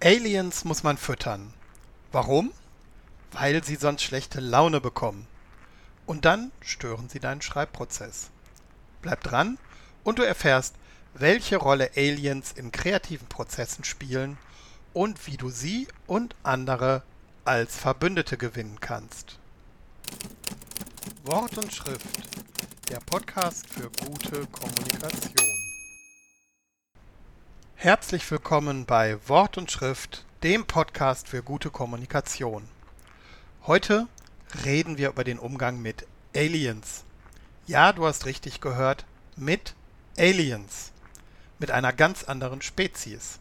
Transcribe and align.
Aliens 0.00 0.64
muss 0.64 0.84
man 0.84 0.96
füttern. 0.96 1.52
Warum? 2.12 2.52
Weil 3.32 3.64
sie 3.64 3.74
sonst 3.74 4.02
schlechte 4.02 4.38
Laune 4.38 4.80
bekommen. 4.80 5.26
Und 6.06 6.24
dann 6.24 6.52
stören 6.60 7.08
sie 7.08 7.18
deinen 7.18 7.42
Schreibprozess. 7.42 8.30
Bleib 9.02 9.24
dran 9.24 9.58
und 10.04 10.20
du 10.20 10.22
erfährst, 10.22 10.76
welche 11.14 11.56
Rolle 11.56 11.90
Aliens 11.96 12.52
in 12.52 12.70
kreativen 12.70 13.26
Prozessen 13.26 13.82
spielen 13.82 14.38
und 14.92 15.26
wie 15.26 15.36
du 15.36 15.50
sie 15.50 15.88
und 16.06 16.36
andere 16.44 17.02
als 17.44 17.76
Verbündete 17.76 18.36
gewinnen 18.36 18.78
kannst. 18.80 19.38
Wort 21.24 21.58
und 21.58 21.74
Schrift, 21.74 22.06
der 22.88 23.00
Podcast 23.00 23.66
für 23.68 23.90
gute 23.90 24.46
Kommunikation. 24.46 25.57
Herzlich 27.80 28.28
willkommen 28.28 28.86
bei 28.86 29.20
Wort 29.28 29.56
und 29.56 29.70
Schrift, 29.70 30.24
dem 30.42 30.66
Podcast 30.66 31.28
für 31.28 31.44
gute 31.44 31.70
Kommunikation. 31.70 32.68
Heute 33.68 34.08
reden 34.64 34.98
wir 34.98 35.10
über 35.10 35.22
den 35.22 35.38
Umgang 35.38 35.80
mit 35.80 36.04
Aliens. 36.34 37.04
Ja, 37.68 37.92
du 37.92 38.04
hast 38.04 38.26
richtig 38.26 38.60
gehört, 38.60 39.04
mit 39.36 39.76
Aliens. 40.18 40.90
Mit 41.60 41.70
einer 41.70 41.92
ganz 41.92 42.24
anderen 42.24 42.62
Spezies. 42.62 43.38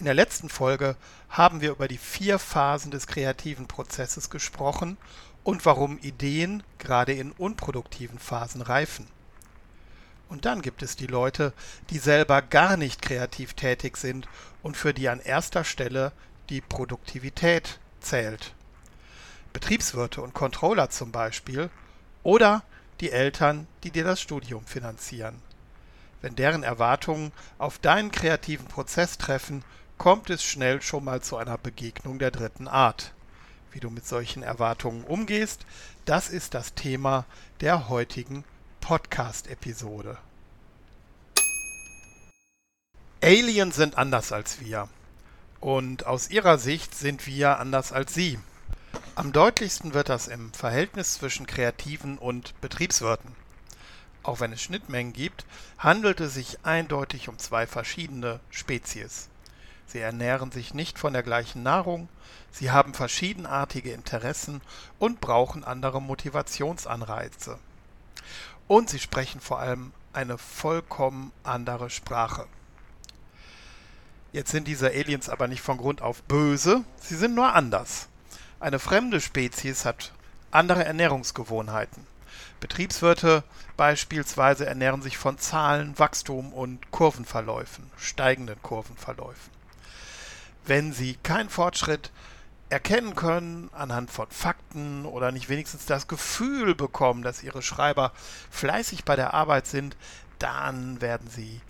In 0.00 0.06
der 0.06 0.14
letzten 0.14 0.48
Folge 0.48 0.96
haben 1.28 1.60
wir 1.60 1.70
über 1.70 1.86
die 1.86 1.98
vier 1.98 2.40
Phasen 2.40 2.90
des 2.90 3.06
kreativen 3.06 3.68
Prozesses 3.68 4.28
gesprochen 4.28 4.96
und 5.44 5.64
warum 5.64 5.98
Ideen 5.98 6.64
gerade 6.78 7.12
in 7.12 7.30
unproduktiven 7.30 8.18
Phasen 8.18 8.60
reifen. 8.60 9.06
Und 10.28 10.44
dann 10.44 10.62
gibt 10.62 10.82
es 10.82 10.96
die 10.96 11.06
Leute, 11.06 11.52
die 11.90 11.98
selber 11.98 12.42
gar 12.42 12.76
nicht 12.76 13.00
kreativ 13.00 13.54
tätig 13.54 13.96
sind 13.96 14.28
und 14.62 14.76
für 14.76 14.92
die 14.92 15.08
an 15.08 15.20
erster 15.20 15.64
Stelle 15.64 16.12
die 16.48 16.60
Produktivität 16.60 17.78
zählt. 18.00 18.54
Betriebswirte 19.52 20.20
und 20.20 20.34
Controller 20.34 20.90
zum 20.90 21.12
Beispiel 21.12 21.70
oder 22.22 22.62
die 23.00 23.10
Eltern, 23.10 23.66
die 23.84 23.90
dir 23.90 24.04
das 24.04 24.20
Studium 24.20 24.66
finanzieren. 24.66 25.40
Wenn 26.22 26.34
deren 26.34 26.62
Erwartungen 26.62 27.32
auf 27.58 27.78
deinen 27.78 28.10
kreativen 28.10 28.66
Prozess 28.66 29.18
treffen, 29.18 29.64
kommt 29.98 30.30
es 30.30 30.42
schnell 30.42 30.82
schon 30.82 31.04
mal 31.04 31.22
zu 31.22 31.36
einer 31.36 31.58
Begegnung 31.58 32.18
der 32.18 32.30
dritten 32.30 32.68
Art. 32.68 33.12
Wie 33.70 33.80
du 33.80 33.90
mit 33.90 34.06
solchen 34.06 34.42
Erwartungen 34.42 35.04
umgehst, 35.04 35.66
das 36.04 36.28
ist 36.28 36.54
das 36.54 36.74
Thema 36.74 37.24
der 37.60 37.88
heutigen 37.88 38.44
Podcast-Episode. 38.86 40.16
Aliens 43.20 43.74
sind 43.74 43.98
anders 43.98 44.30
als 44.30 44.60
wir. 44.60 44.88
Und 45.58 46.06
aus 46.06 46.30
ihrer 46.30 46.56
Sicht 46.56 46.94
sind 46.94 47.26
wir 47.26 47.58
anders 47.58 47.90
als 47.90 48.14
sie. 48.14 48.38
Am 49.16 49.32
deutlichsten 49.32 49.92
wird 49.92 50.08
das 50.08 50.28
im 50.28 50.52
Verhältnis 50.52 51.14
zwischen 51.14 51.48
Kreativen 51.48 52.16
und 52.16 52.54
Betriebswirten. 52.60 53.34
Auch 54.22 54.38
wenn 54.38 54.52
es 54.52 54.62
Schnittmengen 54.62 55.12
gibt, 55.12 55.46
handelt 55.78 56.20
es 56.20 56.34
sich 56.34 56.64
eindeutig 56.64 57.28
um 57.28 57.40
zwei 57.40 57.66
verschiedene 57.66 58.38
Spezies. 58.50 59.28
Sie 59.88 59.98
ernähren 59.98 60.52
sich 60.52 60.74
nicht 60.74 60.96
von 60.96 61.12
der 61.12 61.24
gleichen 61.24 61.64
Nahrung, 61.64 62.08
sie 62.52 62.70
haben 62.70 62.94
verschiedenartige 62.94 63.90
Interessen 63.90 64.60
und 65.00 65.20
brauchen 65.20 65.64
andere 65.64 66.00
Motivationsanreize 66.00 67.58
und 68.68 68.90
sie 68.90 68.98
sprechen 68.98 69.40
vor 69.40 69.58
allem 69.58 69.92
eine 70.12 70.38
vollkommen 70.38 71.32
andere 71.44 71.90
Sprache. 71.90 72.46
Jetzt 74.32 74.50
sind 74.50 74.68
diese 74.68 74.88
Aliens 74.88 75.28
aber 75.28 75.48
nicht 75.48 75.62
von 75.62 75.78
Grund 75.78 76.02
auf 76.02 76.22
böse, 76.24 76.84
sie 77.00 77.16
sind 77.16 77.34
nur 77.34 77.54
anders. 77.54 78.08
Eine 78.60 78.78
fremde 78.78 79.20
Spezies 79.20 79.84
hat 79.84 80.12
andere 80.50 80.84
Ernährungsgewohnheiten. 80.84 82.06
Betriebswirte 82.60 83.44
beispielsweise 83.76 84.66
ernähren 84.66 85.02
sich 85.02 85.18
von 85.18 85.38
Zahlen, 85.38 85.98
Wachstum 85.98 86.52
und 86.52 86.90
Kurvenverläufen, 86.90 87.90
steigenden 87.96 88.60
Kurvenverläufen. 88.62 89.52
Wenn 90.64 90.92
sie 90.92 91.16
keinen 91.22 91.50
Fortschritt 91.50 92.10
erkennen 92.68 93.14
können 93.14 93.70
anhand 93.72 94.10
von 94.10 94.26
Fakten 94.30 95.04
oder 95.04 95.30
nicht 95.30 95.48
wenigstens 95.48 95.86
das 95.86 96.08
Gefühl 96.08 96.74
bekommen, 96.74 97.22
dass 97.22 97.42
ihre 97.42 97.62
Schreiber 97.62 98.12
fleißig 98.50 99.04
bei 99.04 99.14
der 99.14 99.34
Arbeit 99.34 99.66
sind, 99.66 99.96
dann 100.38 101.00
werden 101.00 101.28
sie 101.28 101.60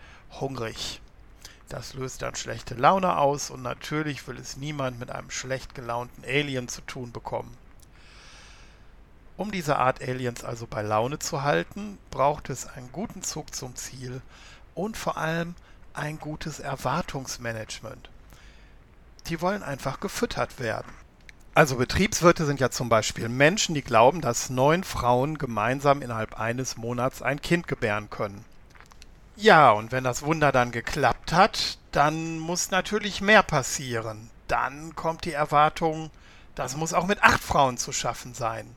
hungrig. 0.41 1.01
Das 1.69 1.95
löst 1.95 2.23
dann 2.23 2.35
schlechte 2.35 2.75
Laune 2.75 3.19
aus 3.19 3.51
und 3.51 3.63
natürlich 3.63 4.27
will 4.27 4.39
es 4.39 4.57
niemand 4.57 4.99
mit 4.99 5.11
einem 5.11 5.31
schlecht 5.31 5.75
gelaunten 5.75 6.25
Alien 6.25 6.69
zu 6.69 6.81
tun 6.83 7.13
bekommen. 7.13 7.57
Um 9.37 9.51
diese 9.51 9.77
Art 9.77 10.01
Aliens 10.01 10.45
also 10.45 10.67
bei 10.67 10.81
Laune 10.81 11.19
zu 11.19 11.43
halten, 11.43 11.99
braucht 12.11 12.49
es 12.49 12.67
einen 12.67 12.91
guten 12.91 13.23
Zug 13.23 13.55
zum 13.55 13.77
Ziel 13.77 14.23
und 14.75 14.97
vor 14.97 15.19
allem 15.19 15.55
ein 15.93 16.19
gutes 16.19 16.59
Erwartungsmanagement 16.59 18.09
die 19.29 19.41
wollen 19.41 19.63
einfach 19.63 20.01
gefüttert 20.01 20.59
werden. 20.59 20.93
Also 21.55 21.77
Betriebswirte 21.77 22.45
sind 22.45 22.61
ja 22.61 22.71
zum 22.71 22.89
Beispiel 22.89 23.29
Menschen, 23.31 23.75
die 23.75 23.83
glauben, 23.83 24.21
dass 24.21 24.51
neun 24.51 24.85
Frauen 24.85 25.39
gemeinsam 25.39 26.03
innerhalb 26.03 26.39
eines 26.39 26.77
Monats 26.77 27.23
ein 27.23 27.41
Kind 27.41 27.67
gebären 27.67 28.11
können. 28.11 28.45
Ja, 29.37 29.71
und 29.71 29.93
wenn 29.93 30.05
das 30.05 30.23
Wunder 30.23 30.53
dann 30.53 30.71
geklappt 30.71 31.33
hat, 31.33 31.79
dann 31.93 32.39
muss 32.39 32.71
natürlich 32.71 33.21
mehr 33.21 33.43
passieren. 33.43 34.31
Dann 34.49 34.95
kommt 34.97 35.25
die 35.25 35.33
Erwartung, 35.33 36.11
das 36.55 36.77
muss 36.77 36.93
auch 36.95 37.07
mit 37.07 37.23
acht 37.23 37.43
Frauen 37.43 37.79
zu 37.79 37.93
schaffen 37.93 38.35
sein. 38.35 38.77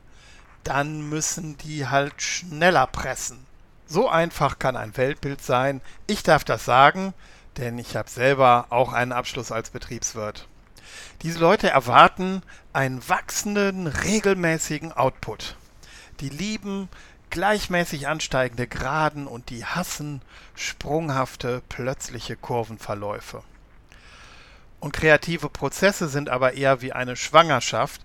Dann 0.63 1.09
müssen 1.09 1.57
die 1.57 1.87
halt 1.87 2.21
schneller 2.21 2.87
pressen. 2.87 3.45
So 3.87 4.07
einfach 4.07 4.59
kann 4.59 4.77
ein 4.77 4.95
Weltbild 4.95 5.41
sein. 5.41 5.81
Ich 6.07 6.23
darf 6.23 6.43
das 6.43 6.63
sagen, 6.63 7.13
denn 7.57 7.77
ich 7.77 7.95
habe 7.95 8.09
selber 8.09 8.67
auch 8.69 8.93
einen 8.93 9.11
Abschluss 9.11 9.51
als 9.51 9.69
Betriebswirt. 9.69 10.47
Diese 11.21 11.39
Leute 11.39 11.69
erwarten 11.69 12.41
einen 12.73 13.07
wachsenden, 13.07 13.87
regelmäßigen 13.87 14.93
Output. 14.93 15.55
Die 16.19 16.29
lieben 16.29 16.89
gleichmäßig 17.29 18.07
ansteigende 18.07 18.67
Geraden 18.67 19.27
und 19.27 19.49
die 19.49 19.65
hassen 19.65 20.21
sprunghafte, 20.55 21.61
plötzliche 21.69 22.35
Kurvenverläufe. 22.35 23.43
Und 24.79 24.93
kreative 24.93 25.49
Prozesse 25.49 26.07
sind 26.07 26.29
aber 26.29 26.53
eher 26.53 26.81
wie 26.81 26.93
eine 26.93 27.15
Schwangerschaft. 27.15 28.01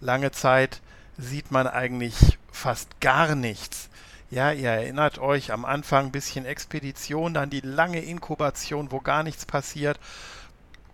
Lange 0.00 0.32
Zeit 0.32 0.80
sieht 1.16 1.50
man 1.50 1.66
eigentlich 1.66 2.38
fast 2.50 3.00
gar 3.00 3.34
nichts. 3.34 3.75
Ja, 4.28 4.50
ihr 4.50 4.70
erinnert 4.70 5.18
euch 5.18 5.52
am 5.52 5.64
Anfang 5.64 6.06
ein 6.06 6.12
bisschen 6.12 6.46
Expedition, 6.46 7.32
dann 7.32 7.48
die 7.48 7.60
lange 7.60 8.00
Inkubation, 8.00 8.90
wo 8.90 9.00
gar 9.00 9.22
nichts 9.22 9.46
passiert. 9.46 10.00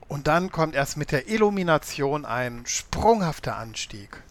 Und 0.07 0.27
dann 0.27 0.53
kommt 0.53 0.75
erst 0.75 0.99
mit 0.99 1.13
der 1.13 1.29
Illumination 1.29 2.27
ein 2.27 2.65
sprunghafter 2.67 3.57
Anstieg. 3.57 4.23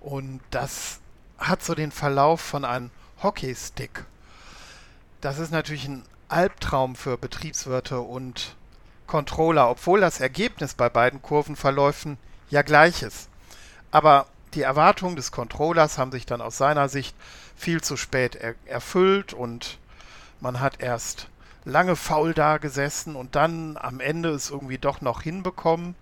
Und 0.00 0.40
das 0.50 1.00
hat 1.36 1.62
so 1.62 1.74
den 1.74 1.92
Verlauf 1.92 2.40
von 2.40 2.64
einem 2.64 2.90
Hockeystick. 3.22 4.04
Das 5.20 5.38
ist 5.38 5.52
natürlich 5.52 5.86
ein 5.86 6.04
Albtraum 6.28 6.96
für 6.96 7.18
Betriebswirte 7.18 8.00
und 8.00 8.56
Controller, 9.06 9.68
obwohl 9.68 10.00
das 10.00 10.20
Ergebnis 10.20 10.72
bei 10.72 10.88
beiden 10.88 11.20
Kurvenverläufen 11.20 12.16
ja 12.48 12.62
gleich 12.62 13.02
ist. 13.02 13.28
Aber 13.90 14.26
die 14.54 14.62
Erwartungen 14.62 15.16
des 15.16 15.32
Controllers 15.32 15.98
haben 15.98 16.12
sich 16.12 16.26
dann 16.26 16.40
aus 16.40 16.56
seiner 16.56 16.88
Sicht 16.88 17.14
viel 17.56 17.82
zu 17.82 17.96
spät 17.96 18.36
er 18.36 18.54
erfüllt 18.66 19.32
und 19.32 19.78
man 20.40 20.60
hat 20.60 20.80
erst 20.80 21.28
lange 21.64 21.96
faul 21.96 22.34
da 22.34 22.58
gesessen 22.58 23.16
und 23.16 23.34
dann 23.34 23.76
am 23.76 24.00
Ende 24.00 24.30
es 24.30 24.50
irgendwie 24.50 24.78
doch 24.78 25.00
noch 25.00 25.22
hinbekommen. 25.22 25.94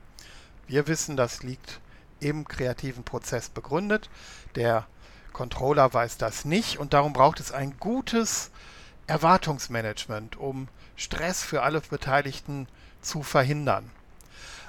Wir 0.66 0.87
wissen, 0.87 1.16
das 1.16 1.43
liegt 1.43 1.81
im 2.20 2.46
kreativen 2.46 3.04
Prozess 3.04 3.49
begründet. 3.49 4.10
Der 4.55 4.87
Controller 5.32 5.93
weiß 5.93 6.19
das 6.19 6.44
nicht 6.44 6.78
und 6.78 6.93
darum 6.93 7.12
braucht 7.12 7.40
es 7.40 7.52
ein 7.52 7.78
gutes 7.78 8.50
Erwartungsmanagement, 9.06 10.37
um 10.37 10.69
Stress 10.96 11.43
für 11.43 11.62
alle 11.62 11.81
Beteiligten 11.81 12.69
zu 13.00 13.22
verhindern. 13.22 13.90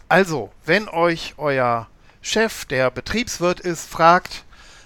Also, 0.09 0.51
wenn 0.65 0.89
euch 0.89 1.36
euer 1.38 1.88
Chef, 2.25 2.63
der 2.63 2.89
Betriebswirt 2.89 3.59
ist, 3.59 3.89
fragt 3.89 4.45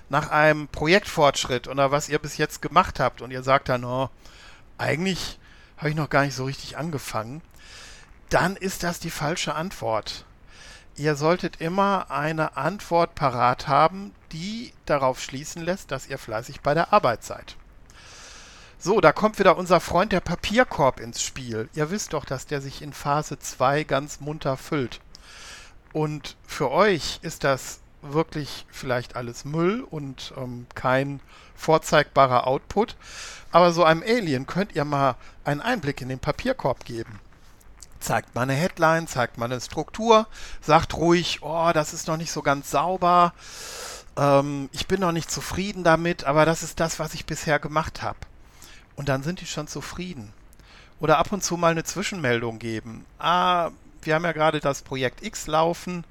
nach 0.09 0.31
einem 0.31 0.67
Projektfortschritt 0.67 1.67
oder 1.67 1.91
was 1.91 2.09
ihr 2.09 2.17
bis 2.17 2.37
jetzt 2.37 2.63
gemacht 2.63 2.99
habt 2.99 3.21
und 3.21 3.29
ihr 3.29 3.43
sagt 3.43 3.69
dann, 3.69 3.85
oh, 3.85 4.09
eigentlich 4.79 5.37
habe 5.77 5.91
ich 5.91 5.95
noch 5.95 6.09
gar 6.09 6.25
nicht 6.25 6.33
so 6.33 6.45
richtig 6.45 6.77
angefangen, 6.77 7.43
dann 8.29 8.55
ist 8.55 8.81
das 8.81 8.99
die 8.99 9.11
falsche 9.11 9.53
Antwort. 9.53 10.25
Ihr 10.95 11.15
solltet 11.15 11.61
immer 11.61 12.09
eine 12.09 12.57
Antwort 12.57 13.13
parat 13.13 13.67
haben, 13.67 14.15
die 14.31 14.73
darauf 14.87 15.21
schließen 15.21 15.61
lässt, 15.61 15.91
dass 15.91 16.07
ihr 16.07 16.17
fleißig 16.17 16.61
bei 16.61 16.73
der 16.73 16.91
Arbeit 16.91 17.23
seid. 17.23 17.55
So, 18.79 18.99
da 18.99 19.11
kommt 19.11 19.37
wieder 19.37 19.57
unser 19.57 19.79
Freund 19.79 20.11
der 20.11 20.21
Papierkorb 20.21 20.99
ins 20.99 21.21
Spiel. 21.21 21.69
Ihr 21.75 21.91
wisst 21.91 22.13
doch, 22.13 22.25
dass 22.25 22.47
der 22.47 22.61
sich 22.61 22.81
in 22.81 22.93
Phase 22.93 23.37
2 23.37 23.83
ganz 23.83 24.21
munter 24.21 24.57
füllt. 24.57 25.01
Und 25.97 26.35
für 26.45 26.69
euch 26.69 27.17
ist 27.23 27.43
das 27.43 27.79
wirklich 28.03 28.67
vielleicht 28.69 29.15
alles 29.15 29.45
Müll 29.45 29.81
und 29.81 30.31
ähm, 30.37 30.67
kein 30.75 31.21
vorzeigbarer 31.55 32.45
Output. 32.45 32.95
Aber 33.51 33.73
so 33.73 33.83
einem 33.83 34.03
Alien 34.03 34.45
könnt 34.45 34.75
ihr 34.75 34.85
mal 34.85 35.15
einen 35.43 35.59
Einblick 35.59 35.99
in 36.01 36.09
den 36.09 36.19
Papierkorb 36.19 36.85
geben. 36.85 37.19
Zeigt 37.99 38.35
mal 38.35 38.43
eine 38.43 38.53
Headline, 38.53 39.07
zeigt 39.07 39.39
mal 39.39 39.45
eine 39.45 39.59
Struktur, 39.59 40.27
sagt 40.61 40.93
ruhig, 40.93 41.39
oh, 41.41 41.71
das 41.73 41.93
ist 41.93 42.07
noch 42.07 42.17
nicht 42.17 42.31
so 42.31 42.43
ganz 42.43 42.69
sauber, 42.69 43.33
ähm, 44.17 44.69
ich 44.73 44.85
bin 44.85 44.99
noch 44.99 45.11
nicht 45.11 45.31
zufrieden 45.31 45.83
damit, 45.83 46.25
aber 46.25 46.45
das 46.45 46.61
ist 46.61 46.79
das, 46.79 46.99
was 46.99 47.15
ich 47.15 47.25
bisher 47.25 47.57
gemacht 47.57 48.03
habe. 48.03 48.19
Und 48.95 49.09
dann 49.09 49.23
sind 49.23 49.41
die 49.41 49.47
schon 49.47 49.67
zufrieden. 49.67 50.31
Oder 50.99 51.17
ab 51.17 51.31
und 51.31 51.43
zu 51.43 51.57
mal 51.57 51.71
eine 51.71 51.85
Zwischenmeldung 51.85 52.59
geben. 52.59 53.03
Ah, 53.17 53.71
wir 54.07 54.15
haben 54.15 54.23
ja 54.23 54.31
gerade 54.31 54.59
das 54.59 54.81
Projekt 54.81 55.23
X 55.23 55.45
laufen, 55.45 56.03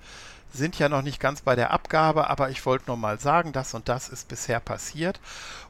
sind 0.53 0.79
ja 0.79 0.89
noch 0.89 1.03
nicht 1.03 1.19
ganz 1.19 1.41
bei 1.41 1.57
der 1.57 1.73
Abgabe, 1.73 2.31
aber 2.31 2.51
ich 2.51 2.65
wollte 2.65 2.87
nur 2.87 2.97
mal 2.97 3.19
sagen, 3.19 3.53
das 3.53 3.75
und 3.75 3.89
das 3.89 4.09
ist 4.09 4.29
bisher 4.29 4.61
passiert. 4.61 5.19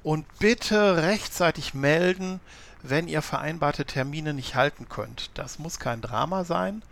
Und 0.02 0.26
bitte 0.38 1.02
rechtzeitig 1.02 1.72
melden, 1.72 2.40
wenn 2.82 3.08
ihr 3.08 3.22
vereinbarte 3.22 3.84
Termine 3.84 4.34
nicht 4.34 4.54
halten 4.54 4.88
könnt. 4.88 5.30
Das 5.34 5.58
muss 5.58 5.78
kein 5.78 6.02
Drama 6.02 6.44
sein, 6.44 6.82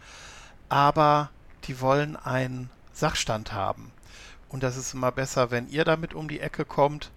aber 0.68 1.30
die 1.64 1.80
wollen 1.80 2.16
einen 2.16 2.70
Sachstand 2.92 3.52
haben. 3.52 3.92
Und 4.48 4.62
das 4.62 4.76
ist 4.76 4.94
immer 4.94 5.12
besser, 5.12 5.50
wenn 5.50 5.68
ihr 5.68 5.84
damit 5.84 6.14
um 6.14 6.28
die 6.28 6.40
Ecke 6.40 6.64
kommt, 6.64 7.10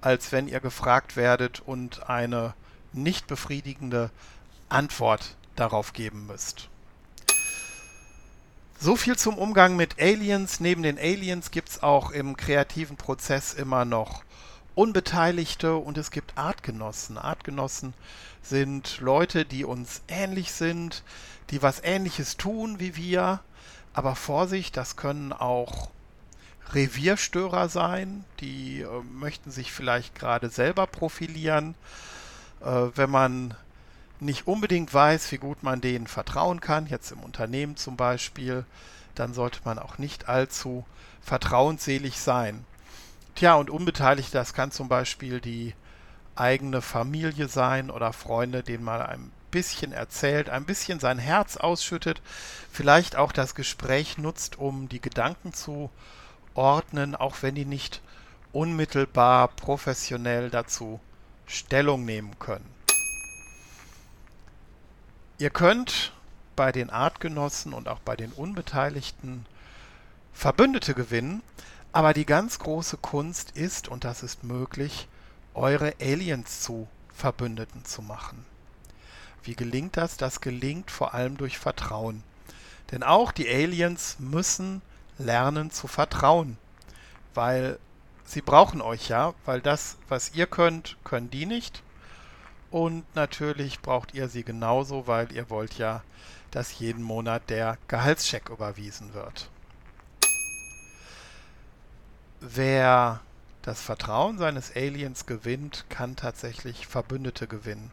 als 0.00 0.32
wenn 0.32 0.48
ihr 0.48 0.60
gefragt 0.60 1.16
werdet 1.16 1.60
und 1.60 2.08
eine 2.08 2.54
nicht 2.92 3.26
befriedigende 3.26 4.10
Antwort 4.68 5.36
darauf 5.56 5.92
geben 5.92 6.26
müsst. 6.26 6.68
So 8.84 8.96
viel 8.96 9.16
zum 9.16 9.38
Umgang 9.38 9.76
mit 9.76 9.98
Aliens. 9.98 10.60
Neben 10.60 10.82
den 10.82 10.98
Aliens 10.98 11.50
gibt 11.50 11.70
es 11.70 11.82
auch 11.82 12.10
im 12.10 12.36
kreativen 12.36 12.98
Prozess 12.98 13.54
immer 13.54 13.86
noch 13.86 14.24
Unbeteiligte 14.74 15.76
und 15.76 15.96
es 15.96 16.10
gibt 16.10 16.36
Artgenossen. 16.36 17.16
Artgenossen 17.16 17.94
sind 18.42 19.00
Leute, 19.00 19.46
die 19.46 19.64
uns 19.64 20.02
ähnlich 20.06 20.52
sind, 20.52 21.02
die 21.48 21.62
was 21.62 21.82
Ähnliches 21.82 22.36
tun 22.36 22.78
wie 22.78 22.94
wir. 22.94 23.40
Aber 23.94 24.16
Vorsicht, 24.16 24.76
das 24.76 24.96
können 24.96 25.32
auch 25.32 25.88
Revierstörer 26.74 27.70
sein, 27.70 28.26
die 28.40 28.82
äh, 28.82 29.02
möchten 29.14 29.50
sich 29.50 29.72
vielleicht 29.72 30.14
gerade 30.14 30.50
selber 30.50 30.86
profilieren. 30.86 31.74
Äh, 32.60 32.88
wenn 32.94 33.08
man 33.08 33.54
nicht 34.20 34.46
unbedingt 34.46 34.92
weiß, 34.92 35.30
wie 35.32 35.38
gut 35.38 35.62
man 35.62 35.80
denen 35.80 36.06
vertrauen 36.06 36.60
kann, 36.60 36.86
jetzt 36.86 37.10
im 37.12 37.20
Unternehmen 37.20 37.76
zum 37.76 37.96
Beispiel, 37.96 38.64
dann 39.14 39.34
sollte 39.34 39.60
man 39.64 39.78
auch 39.78 39.98
nicht 39.98 40.28
allzu 40.28 40.84
vertrauensselig 41.20 42.18
sein. 42.20 42.64
Tja, 43.34 43.54
und 43.54 43.70
unbeteiligt, 43.70 44.34
das 44.34 44.54
kann 44.54 44.70
zum 44.70 44.88
Beispiel 44.88 45.40
die 45.40 45.74
eigene 46.36 46.82
Familie 46.82 47.48
sein 47.48 47.90
oder 47.90 48.12
Freunde, 48.12 48.62
denen 48.62 48.84
man 48.84 49.02
ein 49.02 49.30
bisschen 49.50 49.92
erzählt, 49.92 50.50
ein 50.50 50.64
bisschen 50.64 50.98
sein 50.98 51.18
Herz 51.18 51.56
ausschüttet, 51.56 52.22
vielleicht 52.72 53.16
auch 53.16 53.32
das 53.32 53.54
Gespräch 53.54 54.18
nutzt, 54.18 54.58
um 54.58 54.88
die 54.88 55.00
Gedanken 55.00 55.52
zu 55.52 55.90
ordnen, 56.54 57.14
auch 57.14 57.36
wenn 57.42 57.54
die 57.54 57.64
nicht 57.64 58.02
unmittelbar 58.52 59.48
professionell 59.48 60.50
dazu 60.50 61.00
Stellung 61.46 62.04
nehmen 62.04 62.38
können. 62.38 62.73
Ihr 65.36 65.50
könnt 65.50 66.12
bei 66.54 66.70
den 66.70 66.90
Artgenossen 66.90 67.72
und 67.72 67.88
auch 67.88 67.98
bei 67.98 68.14
den 68.14 68.30
Unbeteiligten 68.30 69.46
Verbündete 70.32 70.94
gewinnen, 70.94 71.42
aber 71.90 72.14
die 72.14 72.24
ganz 72.24 72.60
große 72.60 72.98
Kunst 72.98 73.50
ist, 73.52 73.88
und 73.88 74.04
das 74.04 74.22
ist 74.22 74.44
möglich, 74.44 75.08
eure 75.54 75.94
Aliens 76.00 76.60
zu 76.60 76.86
Verbündeten 77.12 77.84
zu 77.84 78.00
machen. 78.00 78.44
Wie 79.42 79.56
gelingt 79.56 79.96
das? 79.96 80.16
Das 80.16 80.40
gelingt 80.40 80.92
vor 80.92 81.14
allem 81.14 81.36
durch 81.36 81.58
Vertrauen. 81.58 82.22
Denn 82.92 83.02
auch 83.02 83.32
die 83.32 83.48
Aliens 83.48 84.16
müssen 84.20 84.82
lernen 85.18 85.72
zu 85.72 85.88
vertrauen. 85.88 86.58
Weil 87.34 87.78
sie 88.24 88.40
brauchen 88.40 88.80
euch 88.80 89.08
ja, 89.08 89.34
weil 89.44 89.60
das, 89.60 89.96
was 90.08 90.32
ihr 90.34 90.46
könnt, 90.46 90.96
können 91.02 91.30
die 91.30 91.46
nicht. 91.46 91.82
Und 92.74 93.04
natürlich 93.14 93.78
braucht 93.82 94.14
ihr 94.14 94.28
sie 94.28 94.42
genauso, 94.42 95.06
weil 95.06 95.30
ihr 95.30 95.48
wollt 95.48 95.78
ja, 95.78 96.02
dass 96.50 96.76
jeden 96.80 97.04
Monat 97.04 97.48
der 97.48 97.78
Gehaltscheck 97.86 98.48
überwiesen 98.48 99.14
wird. 99.14 99.48
Wer 102.40 103.20
das 103.62 103.80
Vertrauen 103.80 104.38
seines 104.38 104.74
Aliens 104.74 105.24
gewinnt, 105.24 105.84
kann 105.88 106.16
tatsächlich 106.16 106.88
Verbündete 106.88 107.46
gewinnen. 107.46 107.92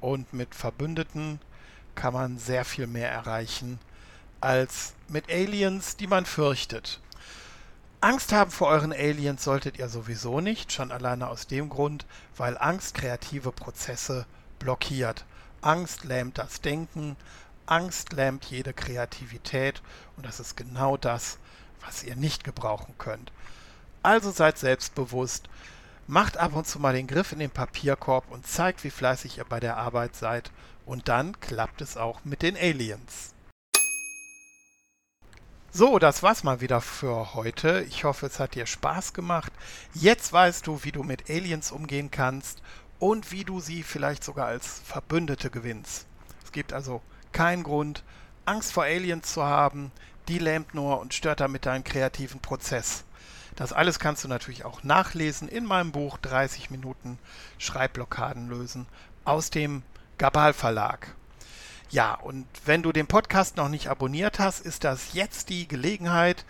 Und 0.00 0.32
mit 0.32 0.54
Verbündeten 0.54 1.38
kann 1.94 2.14
man 2.14 2.38
sehr 2.38 2.64
viel 2.64 2.86
mehr 2.86 3.10
erreichen, 3.10 3.78
als 4.40 4.94
mit 5.08 5.28
Aliens, 5.28 5.98
die 5.98 6.06
man 6.06 6.24
fürchtet. 6.24 7.02
Angst 8.02 8.32
haben 8.32 8.50
vor 8.50 8.68
euren 8.68 8.94
Aliens 8.94 9.44
solltet 9.44 9.78
ihr 9.78 9.90
sowieso 9.90 10.40
nicht, 10.40 10.72
schon 10.72 10.90
alleine 10.90 11.28
aus 11.28 11.46
dem 11.46 11.68
Grund, 11.68 12.06
weil 12.34 12.56
Angst 12.56 12.94
kreative 12.94 13.52
Prozesse 13.52 14.24
blockiert. 14.58 15.26
Angst 15.60 16.04
lähmt 16.04 16.38
das 16.38 16.62
Denken, 16.62 17.16
Angst 17.66 18.14
lähmt 18.14 18.46
jede 18.46 18.72
Kreativität 18.72 19.82
und 20.16 20.24
das 20.24 20.40
ist 20.40 20.56
genau 20.56 20.96
das, 20.96 21.36
was 21.84 22.02
ihr 22.02 22.16
nicht 22.16 22.42
gebrauchen 22.42 22.94
könnt. 22.96 23.32
Also 24.02 24.30
seid 24.30 24.56
selbstbewusst, 24.56 25.50
macht 26.06 26.38
ab 26.38 26.54
und 26.54 26.66
zu 26.66 26.78
mal 26.78 26.94
den 26.94 27.06
Griff 27.06 27.32
in 27.32 27.38
den 27.38 27.50
Papierkorb 27.50 28.30
und 28.30 28.46
zeigt, 28.46 28.82
wie 28.82 28.90
fleißig 28.90 29.36
ihr 29.36 29.44
bei 29.44 29.60
der 29.60 29.76
Arbeit 29.76 30.16
seid 30.16 30.50
und 30.86 31.08
dann 31.08 31.38
klappt 31.40 31.82
es 31.82 31.98
auch 31.98 32.24
mit 32.24 32.40
den 32.40 32.56
Aliens. 32.56 33.34
So, 35.72 36.00
das 36.00 36.24
war's 36.24 36.42
mal 36.42 36.60
wieder 36.60 36.80
für 36.80 37.34
heute. 37.34 37.86
Ich 37.88 38.02
hoffe, 38.02 38.26
es 38.26 38.40
hat 38.40 38.56
dir 38.56 38.66
Spaß 38.66 39.12
gemacht. 39.12 39.52
Jetzt 39.94 40.32
weißt 40.32 40.66
du, 40.66 40.82
wie 40.82 40.90
du 40.90 41.04
mit 41.04 41.30
Aliens 41.30 41.70
umgehen 41.70 42.10
kannst 42.10 42.60
und 42.98 43.30
wie 43.30 43.44
du 43.44 43.60
sie 43.60 43.84
vielleicht 43.84 44.24
sogar 44.24 44.48
als 44.48 44.80
Verbündete 44.84 45.48
gewinnst. 45.48 46.08
Es 46.42 46.50
gibt 46.50 46.72
also 46.72 47.02
keinen 47.30 47.62
Grund, 47.62 48.02
Angst 48.46 48.72
vor 48.72 48.82
Aliens 48.82 49.32
zu 49.32 49.44
haben. 49.44 49.92
Die 50.26 50.40
lähmt 50.40 50.74
nur 50.74 50.98
und 50.98 51.14
stört 51.14 51.38
damit 51.38 51.66
deinen 51.66 51.84
kreativen 51.84 52.40
Prozess. 52.40 53.04
Das 53.54 53.72
alles 53.72 54.00
kannst 54.00 54.24
du 54.24 54.28
natürlich 54.28 54.64
auch 54.64 54.82
nachlesen 54.82 55.46
in 55.46 55.64
meinem 55.64 55.92
Buch 55.92 56.18
30 56.18 56.70
Minuten 56.70 57.16
Schreibblockaden 57.58 58.48
lösen 58.48 58.86
aus 59.24 59.50
dem 59.50 59.84
Gabal 60.18 60.52
Verlag. 60.52 61.14
Ja, 61.90 62.14
und 62.14 62.46
wenn 62.64 62.84
du 62.84 62.92
den 62.92 63.08
Podcast 63.08 63.56
noch 63.56 63.68
nicht 63.68 63.88
abonniert 63.88 64.38
hast, 64.38 64.60
ist 64.60 64.84
das 64.84 65.12
jetzt 65.12 65.48
die 65.48 65.66
Gelegenheit. 65.66 66.44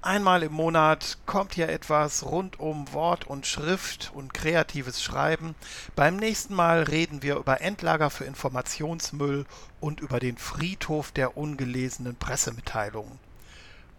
Einmal 0.00 0.42
im 0.42 0.54
Monat 0.54 1.18
kommt 1.26 1.52
hier 1.52 1.68
etwas 1.68 2.24
rund 2.24 2.58
um 2.58 2.90
Wort 2.94 3.26
und 3.26 3.46
Schrift 3.46 4.10
und 4.14 4.32
kreatives 4.32 5.02
Schreiben. 5.02 5.54
Beim 5.96 6.16
nächsten 6.16 6.54
Mal 6.54 6.84
reden 6.84 7.22
wir 7.22 7.36
über 7.36 7.60
Endlager 7.60 8.08
für 8.08 8.24
Informationsmüll 8.24 9.44
und 9.80 10.00
über 10.00 10.18
den 10.18 10.38
Friedhof 10.38 11.12
der 11.12 11.36
ungelesenen 11.36 12.16
Pressemitteilungen. 12.16 13.18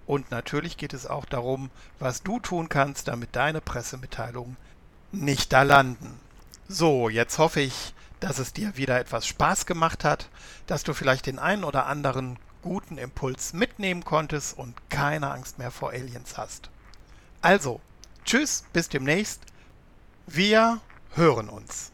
Und 0.07 0.31
natürlich 0.31 0.77
geht 0.77 0.93
es 0.93 1.05
auch 1.05 1.25
darum, 1.25 1.69
was 1.99 2.23
du 2.23 2.39
tun 2.39 2.69
kannst, 2.69 3.07
damit 3.07 3.35
deine 3.35 3.61
Pressemitteilungen 3.61 4.57
nicht 5.11 5.53
da 5.53 5.61
landen. 5.61 6.19
So, 6.67 7.07
jetzt 7.09 7.37
hoffe 7.37 7.61
ich, 7.61 7.93
dass 8.21 8.39
es 8.39 8.53
dir 8.53 8.77
wieder 8.77 8.97
etwas 8.99 9.27
Spaß 9.27 9.65
gemacht 9.65 10.05
hat, 10.05 10.29
dass 10.67 10.83
du 10.83 10.93
vielleicht 10.93 11.25
den 11.25 11.39
einen 11.39 11.65
oder 11.65 11.87
anderen 11.87 12.39
guten 12.61 12.97
Impuls 12.97 13.51
mitnehmen 13.51 14.05
konntest 14.05 14.57
und 14.57 14.89
keine 14.89 15.31
Angst 15.31 15.57
mehr 15.57 15.71
vor 15.71 15.89
Aliens 15.89 16.37
hast. 16.37 16.69
Also, 17.41 17.81
tschüss, 18.23 18.63
bis 18.71 18.87
demnächst. 18.87 19.41
Wir 20.27 20.79
hören 21.15 21.49
uns. 21.49 21.91